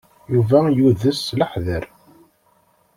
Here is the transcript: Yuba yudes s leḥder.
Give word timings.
Yuba 0.33 0.59
yudes 0.77 1.17
s 1.27 1.29
leḥder. 1.39 1.83